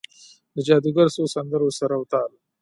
د 0.53 0.55
جادوګرو 0.67 1.13
څو 1.15 1.23
سندرو 1.35 1.75
سر 1.77 1.91
او 1.97 2.03
تال، 2.11 2.31